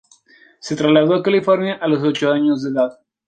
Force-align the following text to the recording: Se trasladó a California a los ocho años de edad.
Se 0.59 0.75
trasladó 0.75 1.13
a 1.13 1.21
California 1.21 1.75
a 1.75 1.87
los 1.87 2.01
ocho 2.01 2.31
años 2.31 2.63
de 2.63 2.71
edad. 2.71 2.99